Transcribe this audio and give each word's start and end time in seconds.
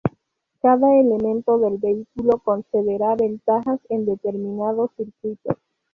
Cada 0.63 0.95
elemento 0.99 1.59
del 1.59 1.77
vehículo 1.77 2.39
concederá 2.39 3.13
ventajas 3.13 3.79
en 3.87 4.05
determinados 4.07 4.89
circuitos. 4.97 5.57